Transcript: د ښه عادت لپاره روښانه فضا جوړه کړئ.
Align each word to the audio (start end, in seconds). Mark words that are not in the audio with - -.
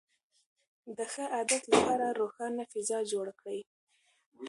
د 0.97 0.99
ښه 1.11 1.23
عادت 1.35 1.63
لپاره 1.73 2.05
روښانه 2.19 2.63
فضا 2.71 2.99
جوړه 3.11 3.33
کړئ. 3.39 3.59